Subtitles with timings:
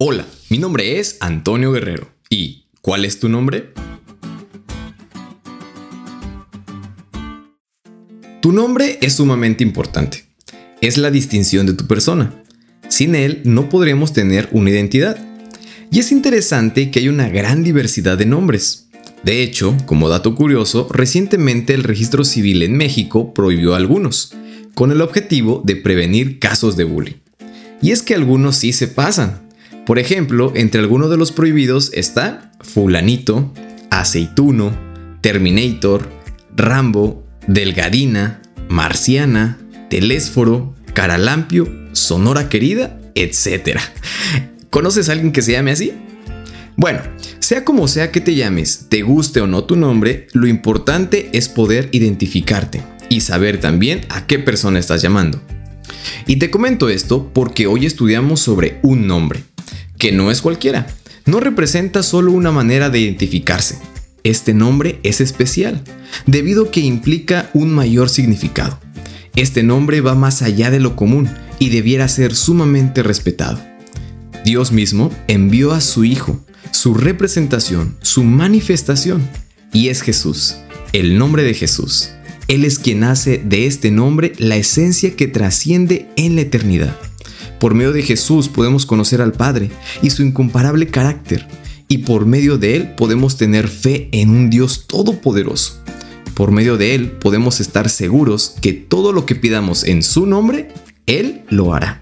[0.00, 2.08] Hola, mi nombre es Antonio Guerrero.
[2.30, 3.72] ¿Y cuál es tu nombre?
[8.40, 10.24] Tu nombre es sumamente importante.
[10.80, 12.44] Es la distinción de tu persona.
[12.86, 15.18] Sin él no podríamos tener una identidad.
[15.90, 18.90] Y es interesante que hay una gran diversidad de nombres.
[19.24, 24.32] De hecho, como dato curioso, recientemente el registro civil en México prohibió algunos,
[24.74, 27.16] con el objetivo de prevenir casos de bullying.
[27.82, 29.47] Y es que algunos sí se pasan,
[29.88, 33.54] por ejemplo, entre algunos de los prohibidos está Fulanito,
[33.90, 34.70] Aceituno,
[35.22, 36.10] Terminator,
[36.54, 39.56] Rambo, Delgadina, Marciana,
[39.88, 43.78] Telésforo, Caralampio, Sonora Querida, etc.
[44.70, 45.94] ¿Conoces a alguien que se llame así?
[46.76, 47.00] Bueno,
[47.38, 51.48] sea como sea que te llames, te guste o no tu nombre, lo importante es
[51.48, 55.40] poder identificarte y saber también a qué persona estás llamando.
[56.26, 59.47] Y te comento esto porque hoy estudiamos sobre un nombre,
[59.98, 60.86] que no es cualquiera.
[61.26, 63.78] No representa solo una manera de identificarse.
[64.24, 65.82] Este nombre es especial,
[66.26, 68.78] debido que implica un mayor significado.
[69.36, 73.60] Este nombre va más allá de lo común y debiera ser sumamente respetado.
[74.44, 79.28] Dios mismo envió a su Hijo, su representación, su manifestación,
[79.72, 80.56] y es Jesús,
[80.92, 82.10] el nombre de Jesús.
[82.48, 86.96] Él es quien hace de este nombre la esencia que trasciende en la eternidad.
[87.60, 89.70] Por medio de Jesús podemos conocer al Padre
[90.02, 91.46] y su incomparable carácter,
[91.88, 95.82] y por medio de Él podemos tener fe en un Dios todopoderoso.
[96.34, 100.68] Por medio de Él podemos estar seguros que todo lo que pidamos en su nombre,
[101.06, 102.00] Él lo hará.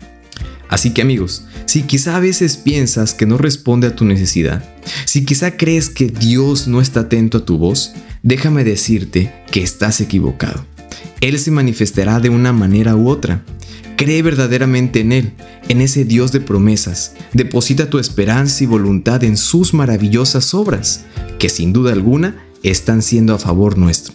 [0.68, 4.64] Así que amigos, si quizá a veces piensas que no responde a tu necesidad,
[5.04, 10.00] si quizá crees que Dios no está atento a tu voz, déjame decirte que estás
[10.00, 10.66] equivocado.
[11.20, 13.42] Él se manifestará de una manera u otra,
[13.96, 15.32] Cree verdaderamente en Él,
[15.68, 17.14] en ese Dios de promesas.
[17.32, 21.06] Deposita tu esperanza y voluntad en sus maravillosas obras,
[21.38, 24.14] que sin duda alguna están siendo a favor nuestro.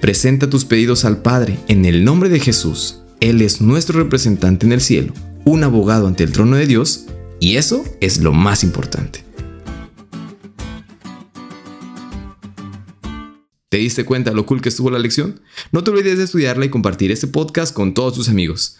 [0.00, 3.02] Presenta tus pedidos al Padre en el nombre de Jesús.
[3.18, 5.12] Él es nuestro representante en el cielo,
[5.44, 7.06] un abogado ante el trono de Dios,
[7.40, 9.24] y eso es lo más importante.
[13.70, 15.40] ¿Te diste cuenta lo cool que estuvo la lección?
[15.70, 18.79] No te olvides de estudiarla y compartir este podcast con todos tus amigos.